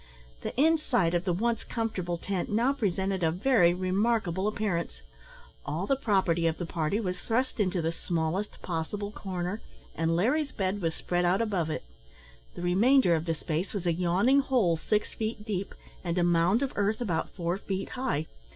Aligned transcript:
The 0.41 0.59
inside 0.59 1.13
of 1.13 1.25
the 1.25 1.31
once 1.31 1.63
comfortable 1.63 2.17
tent 2.17 2.49
now 2.49 2.73
presented 2.73 3.21
a 3.21 3.29
very 3.29 3.71
remarkable 3.71 4.47
appearance. 4.47 5.03
All 5.63 5.85
the 5.85 5.95
property 5.95 6.47
of 6.47 6.57
the 6.57 6.65
party 6.65 6.99
was 6.99 7.19
thrust 7.19 7.59
into 7.59 7.83
the 7.83 7.91
smallest 7.91 8.63
possible 8.63 9.11
corner, 9.11 9.61
and 9.93 10.15
Larry's 10.15 10.53
bed 10.53 10.81
was 10.81 10.95
spread 10.95 11.23
out 11.23 11.39
above 11.39 11.69
it; 11.69 11.83
the 12.55 12.63
remainder 12.63 13.13
of 13.13 13.25
the 13.25 13.35
space 13.35 13.75
was 13.75 13.85
a 13.85 13.93
yawning 13.93 14.39
hole 14.39 14.75
six 14.75 15.13
feet 15.13 15.45
deep, 15.45 15.75
and 16.03 16.17
a 16.17 16.23
mound 16.23 16.63
of 16.63 16.73
earth 16.75 16.99
about 16.99 17.29
four 17.29 17.59
feet 17.59 17.89
high. 17.89 18.25